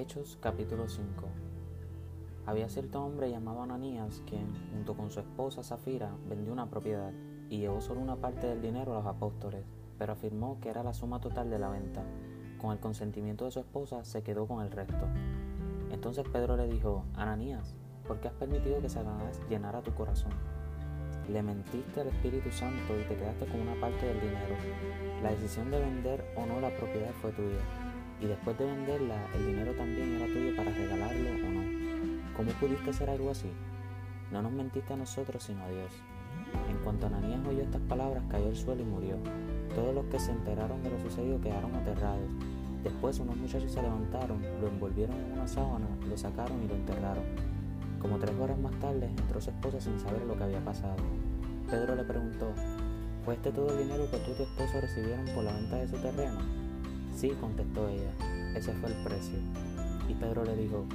[0.00, 1.28] Hechos capítulo 5
[2.46, 7.12] Había cierto hombre llamado Ananías quien, junto con su esposa Zafira, vendió una propiedad
[7.50, 9.62] y llevó solo una parte del dinero a los apóstoles,
[9.98, 12.02] pero afirmó que era la suma total de la venta.
[12.58, 15.06] Con el consentimiento de su esposa se quedó con el resto.
[15.90, 17.74] Entonces Pedro le dijo, Ananías,
[18.08, 20.32] ¿por qué has permitido que Satanás llenara tu corazón?
[21.28, 24.56] Le mentiste al Espíritu Santo y te quedaste con una parte del dinero.
[25.22, 27.89] La decisión de vender o no la propiedad fue tuya.
[28.20, 32.36] Y después de venderla, el dinero también era tuyo para regalarlo o no.
[32.36, 33.50] ¿Cómo pudiste hacer algo así?
[34.30, 35.92] No nos mentiste a nosotros, sino a Dios.
[36.68, 39.16] En cuanto Ananías oyó estas palabras, cayó al suelo y murió.
[39.74, 42.30] Todos los que se enteraron de lo sucedido quedaron aterrados.
[42.82, 47.24] Después unos muchachos se levantaron, lo envolvieron en una sábana, lo sacaron y lo enterraron.
[48.00, 50.96] Como tres horas más tarde entró su esposa sin saber lo que había pasado.
[51.70, 52.52] Pedro le preguntó,
[53.24, 55.88] ¿fue este todo el dinero que tú y tu esposo recibieron por la venta de
[55.88, 56.38] su terreno?
[57.20, 58.10] Sí, contestó ella,
[58.56, 59.38] ese fue el precio.
[60.08, 60.86] Y Pedro le dijo,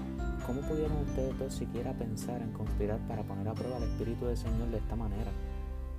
[0.44, 4.36] ¿cómo pudieron ustedes dos siquiera pensar en conspirar para poner a prueba el Espíritu del
[4.36, 5.30] Señor de esta manera?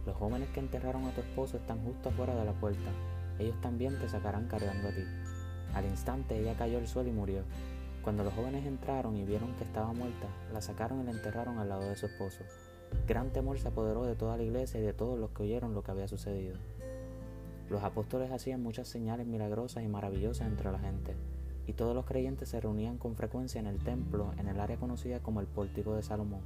[0.04, 2.91] Los jóvenes que enterraron a tu esposo están justo afuera de la puerta.
[3.38, 5.04] Ellos también te sacarán cargando a ti.
[5.74, 7.44] Al instante ella cayó al suelo y murió.
[8.02, 11.69] Cuando los jóvenes entraron y vieron que estaba muerta, la sacaron y la enterraron al
[11.69, 12.42] lado de su esposo.
[13.06, 15.84] Gran temor se apoderó de toda la iglesia y de todos los que oyeron lo
[15.84, 16.56] que había sucedido.
[17.69, 21.17] Los apóstoles hacían muchas señales milagrosas y maravillosas entre la gente,
[21.67, 25.20] y todos los creyentes se reunían con frecuencia en el templo, en el área conocida
[25.20, 26.42] como el Pórtico de Salomón.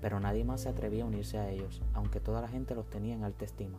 [0.00, 3.14] Pero nadie más se atrevía a unirse a ellos, aunque toda la gente los tenía
[3.14, 3.78] en alta estima.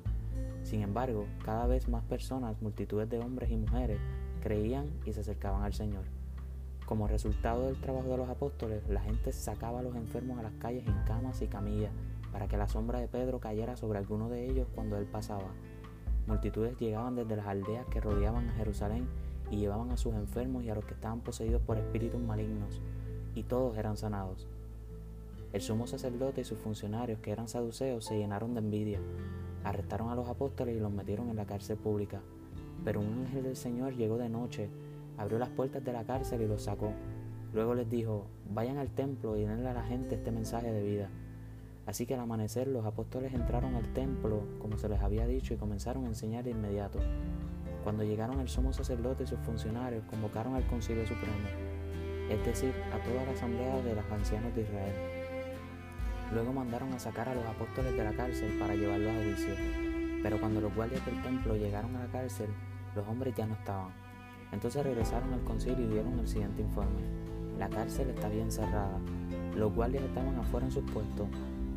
[0.64, 4.00] Sin embargo, cada vez más personas, multitudes de hombres y mujeres,
[4.42, 6.04] creían y se acercaban al Señor.
[6.86, 10.54] Como resultado del trabajo de los apóstoles, la gente sacaba a los enfermos a las
[10.54, 11.92] calles en camas y camillas
[12.32, 15.48] para que la sombra de Pedro cayera sobre alguno de ellos cuando él pasaba.
[16.28, 19.08] Multitudes llegaban desde las aldeas que rodeaban a Jerusalén
[19.52, 22.82] y llevaban a sus enfermos y a los que estaban poseídos por espíritus malignos,
[23.36, 24.48] y todos eran sanados.
[25.54, 29.00] El sumo sacerdote y sus funcionarios, que eran saduceos, se llenaron de envidia.
[29.64, 32.22] Arrestaron a los apóstoles y los metieron en la cárcel pública.
[32.84, 34.70] Pero un ángel del Señor llegó de noche
[35.18, 36.92] abrió las puertas de la cárcel y los sacó.
[37.54, 41.10] Luego les dijo, vayan al templo y denle a la gente este mensaje de vida.
[41.86, 45.58] Así que al amanecer los apóstoles entraron al templo, como se les había dicho, y
[45.58, 47.00] comenzaron a enseñar de inmediato.
[47.84, 51.48] Cuando llegaron el sumo sacerdote y sus funcionarios, convocaron al concilio supremo,
[52.30, 54.96] es decir, a toda la asamblea de los ancianos de Israel.
[56.34, 59.54] Luego mandaron a sacar a los apóstoles de la cárcel para llevarlos a juicio.
[60.24, 62.50] Pero cuando los guardias del templo llegaron a la cárcel,
[62.96, 64.06] los hombres ya no estaban
[64.56, 67.02] entonces regresaron al concilio y dieron el siguiente informe.
[67.60, 68.98] La cárcel está bien cerrada.
[69.56, 71.28] Los guardias estaban afuera en sus puestos,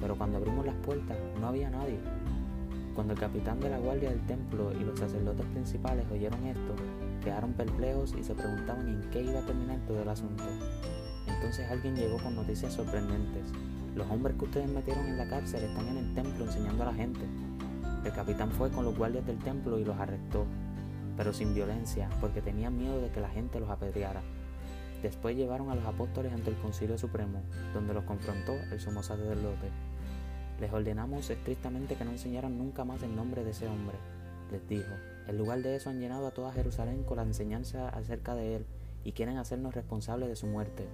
[0.00, 1.98] pero cuando abrimos las puertas no había nadie.
[2.94, 6.74] Cuando el capitán de la guardia del templo y los sacerdotes principales oyeron esto,
[7.22, 10.44] quedaron perplejos y se preguntaban en qué iba a terminar todo el asunto.
[11.26, 13.52] Entonces alguien llegó con noticias sorprendentes.
[13.94, 16.94] Los hombres que ustedes metieron en la cárcel están en el templo enseñando a la
[16.94, 17.20] gente.
[18.04, 20.46] El capitán fue con los guardias del templo y los arrestó
[21.18, 24.22] pero sin violencia, porque tenían miedo de que la gente los apedreara.
[25.02, 27.42] Después llevaron a los apóstoles ante el Concilio Supremo,
[27.74, 29.68] donde los confrontó el sumo sacerdote.
[30.60, 33.96] Les ordenamos estrictamente que no enseñaran nunca más el nombre de ese hombre.
[34.50, 34.92] Les dijo,
[35.26, 38.66] en lugar de eso han llenado a toda Jerusalén con la enseñanza acerca de él
[39.04, 40.86] y quieren hacernos responsables de su muerte.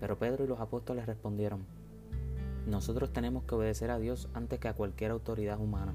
[0.00, 1.64] Pero Pedro y los apóstoles respondieron,
[2.66, 5.94] nosotros tenemos que obedecer a Dios antes que a cualquier autoridad humana.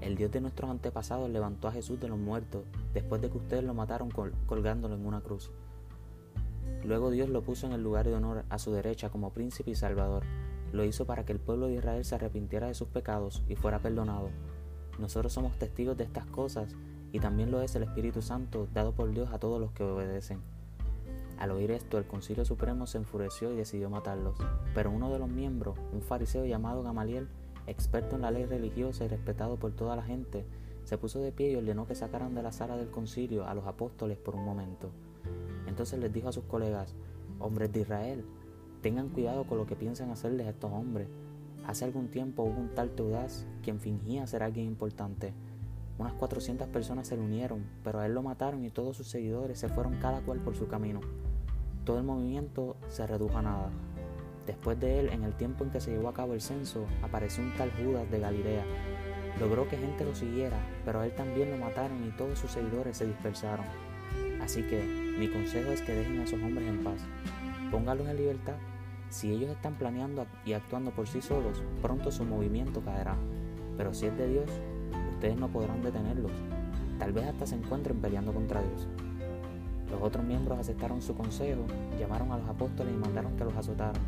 [0.00, 3.64] El Dios de nuestros antepasados levantó a Jesús de los muertos después de que ustedes
[3.64, 4.10] lo mataron
[4.46, 5.50] colgándolo en una cruz.
[6.84, 9.74] Luego Dios lo puso en el lugar de honor a su derecha como príncipe y
[9.74, 10.24] salvador.
[10.74, 13.78] Lo hizo para que el pueblo de Israel se arrepintiera de sus pecados y fuera
[13.78, 14.30] perdonado.
[14.98, 16.74] Nosotros somos testigos de estas cosas
[17.12, 20.40] y también lo es el Espíritu Santo dado por Dios a todos los que obedecen.
[21.38, 24.34] Al oír esto, el Concilio Supremo se enfureció y decidió matarlos,
[24.74, 27.28] pero uno de los miembros, un fariseo llamado Gamaliel,
[27.68, 30.44] experto en la ley religiosa y respetado por toda la gente,
[30.82, 33.66] se puso de pie y ordenó que sacaran de la sala del concilio a los
[33.66, 34.90] apóstoles por un momento.
[35.68, 36.96] Entonces les dijo a sus colegas,
[37.38, 38.24] hombres de Israel,
[38.84, 41.08] tengan cuidado con lo que piensan hacerles a estos hombres.
[41.66, 45.32] Hace algún tiempo hubo un tal Teudaz quien fingía ser alguien importante.
[45.96, 49.58] Unas 400 personas se le unieron, pero a él lo mataron y todos sus seguidores
[49.58, 51.00] se fueron cada cual por su camino.
[51.86, 53.70] Todo el movimiento se redujo a nada.
[54.46, 57.42] Después de él, en el tiempo en que se llevó a cabo el censo, apareció
[57.42, 58.64] un tal Judas de Galilea.
[59.40, 62.98] Logró que gente lo siguiera, pero a él también lo mataron y todos sus seguidores
[62.98, 63.64] se dispersaron.
[64.42, 64.84] Así que
[65.18, 67.00] mi consejo es que dejen a esos hombres en paz.
[67.70, 68.56] Póngalos en libertad.
[69.14, 73.14] Si ellos están planeando y actuando por sí solos, pronto su movimiento caerá.
[73.76, 74.50] Pero si es de Dios,
[75.12, 76.32] ustedes no podrán detenerlos.
[76.98, 78.88] Tal vez hasta se encuentren peleando contra Dios.
[79.88, 81.64] Los otros miembros aceptaron su consejo,
[81.96, 84.02] llamaron a los apóstoles y mandaron que los azotaran.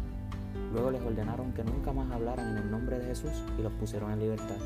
[0.73, 4.11] Luego les ordenaron que nunca más hablaran en el nombre de Jesús y los pusieron
[4.11, 4.59] en libertad.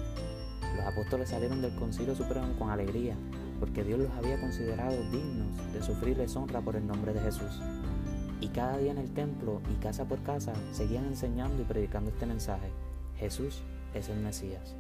[0.75, 3.15] Los apóstoles salieron del concilio supremo con alegría,
[3.59, 7.61] porque Dios los había considerado dignos de sufrir deshonra por el nombre de Jesús.
[8.41, 12.25] Y cada día en el templo y casa por casa seguían enseñando y predicando este
[12.25, 12.71] mensaje.
[13.19, 14.77] Jesús es el Mesías.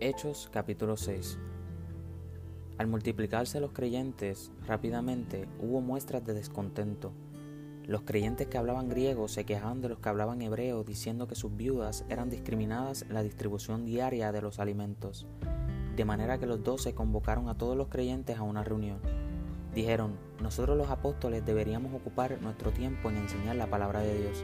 [0.00, 1.38] Hechos capítulo 6
[2.76, 7.12] Al multiplicarse los creyentes rápidamente hubo muestras de descontento.
[7.86, 11.56] Los creyentes que hablaban griego se quejaban de los que hablaban hebreo diciendo que sus
[11.56, 15.28] viudas eran discriminadas en la distribución diaria de los alimentos.
[15.94, 18.98] De manera que los doce convocaron a todos los creyentes a una reunión.
[19.72, 24.42] Dijeron, nosotros los apóstoles deberíamos ocupar nuestro tiempo en enseñar la palabra de Dios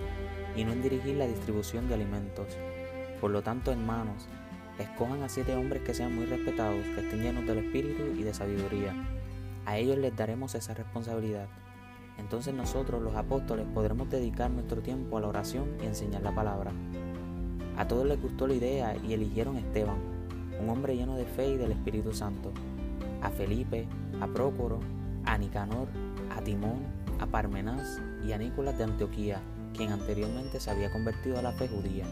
[0.55, 2.57] y no en dirigir la distribución de alimentos.
[3.21, 4.29] Por lo tanto, hermanos,
[4.79, 8.33] Escojan a siete hombres que sean muy respetados, que estén llenos del espíritu y de
[8.33, 8.95] sabiduría.
[9.67, 11.49] A ellos les daremos esa responsabilidad.
[12.19, 16.73] Entonces nosotros, los apóstoles, podremos dedicar nuestro tiempo a la oración y enseñar la palabra.
[17.77, 19.99] A todos les gustó la idea y eligieron a Esteban,
[20.61, 22.53] un hombre lleno de fe y del Espíritu Santo,
[23.23, 23.87] a Felipe,
[24.21, 24.81] a Prócoro,
[25.25, 25.89] a Nicanor,
[26.37, 26.85] a Timón,
[27.19, 29.41] a Parmenás y a Nicolás de Antioquía,
[29.75, 32.05] quien anteriormente se había convertido a la fe judía.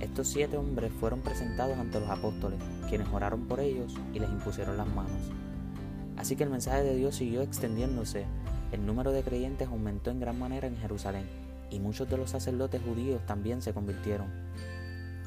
[0.00, 4.76] Estos siete hombres fueron presentados ante los apóstoles, quienes oraron por ellos y les impusieron
[4.76, 5.32] las manos.
[6.18, 8.26] Así que el mensaje de Dios siguió extendiéndose,
[8.72, 11.26] el número de creyentes aumentó en gran manera en Jerusalén,
[11.70, 14.26] y muchos de los sacerdotes judíos también se convirtieron.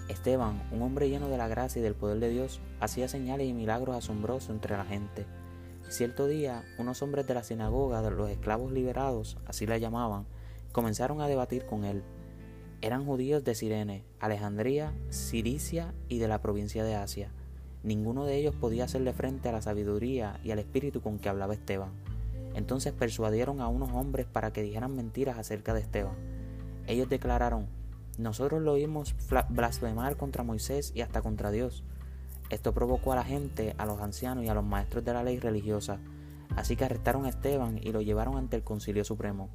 [0.08, 3.54] Esteban, un hombre lleno de la gracia y del poder de Dios, hacía señales y
[3.54, 5.26] milagros asombrosos entre la gente.
[5.90, 10.26] Cierto día, unos hombres de la sinagoga de los esclavos liberados, así la llamaban,
[10.72, 12.04] comenzaron a debatir con él
[12.82, 17.32] eran judíos de Sirene, Alejandría, Cilicia y de la provincia de Asia.
[17.84, 21.54] Ninguno de ellos podía hacerle frente a la sabiduría y al espíritu con que hablaba
[21.54, 21.92] Esteban.
[22.56, 26.16] Entonces persuadieron a unos hombres para que dijeran mentiras acerca de Esteban.
[26.88, 27.68] Ellos declararon,
[28.18, 29.16] nosotros lo oímos
[29.50, 31.84] blasfemar contra Moisés y hasta contra Dios.
[32.50, 35.40] Esto provocó a la gente, a los ancianos y a los maestros de la ley
[35.40, 36.00] religiosa,
[36.56, 39.50] así que arrestaron a Esteban y lo llevaron ante el concilio supremo.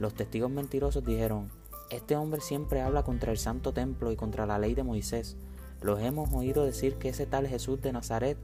[0.00, 1.50] Los testigos mentirosos dijeron,
[1.90, 5.36] este hombre siempre habla contra el santo templo y contra la ley de Moisés.
[5.80, 8.38] Los hemos oído decir que ese tal Jesús de Nazaret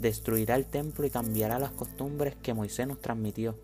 [0.00, 3.56] destruirá el templo y cambiará las costumbres que Moisés nos transmitió.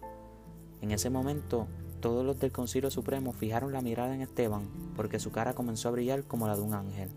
[0.81, 1.67] En ese momento,
[2.01, 5.93] todos los del Concilio Supremo fijaron la mirada en Esteban, porque su cara comenzó a
[5.93, 7.09] brillar como la de un ángel.